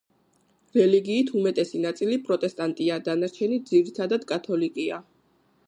რელიგიით 0.77 1.27
უმეტესი 1.41 1.81
ნაწილი 1.83 2.17
პროტესტანტია, 2.29 2.97
დანარჩენი 3.09 3.61
ძირითადად 3.69 4.27
კათოლიკეა. 4.35 4.99